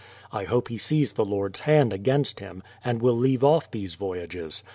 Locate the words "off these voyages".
3.43-4.63